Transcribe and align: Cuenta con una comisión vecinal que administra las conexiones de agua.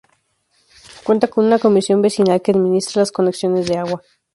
Cuenta 1.03 1.27
con 1.27 1.45
una 1.45 1.59
comisión 1.59 2.01
vecinal 2.01 2.41
que 2.41 2.49
administra 2.49 3.03
las 3.03 3.11
conexiones 3.11 3.67
de 3.67 3.77
agua. 3.77 4.01